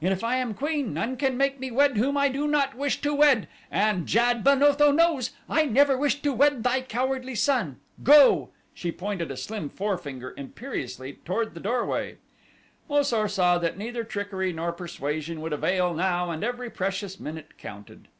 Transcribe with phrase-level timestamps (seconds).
[0.00, 3.00] And if I am queen none can make me wed whom I do not wish
[3.00, 7.80] to wed and Jad ben Otho knows I never wished to wed thy cowardly son.
[8.04, 12.18] Go!" She pointed a slim forefinger imperiously toward the doorway.
[12.88, 17.58] Mo sar saw that neither trickery nor persuasion would avail now and every precious minute
[17.58, 18.06] counted.